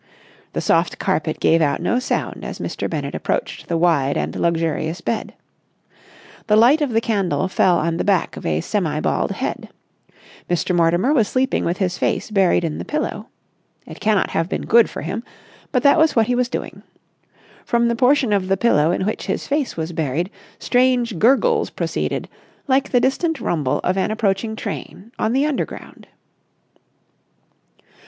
[0.53, 2.89] The soft carpet gave out no sound as Mr.
[2.89, 5.35] Bennett approached the wide and luxurious bed.
[6.47, 9.69] The light of the candle fell on the back of a semi bald head.
[10.49, 10.75] Mr.
[10.75, 13.27] Mortimer was sleeping with his face buried in the pillow.
[13.85, 15.23] It cannot have been good for him,
[15.71, 16.81] but that was what he was doing.
[17.63, 22.27] From the portion of the pillow in which his face was buried strange gurgles proceeded,
[22.67, 26.07] like the distant rumble of an approaching train on the Underground.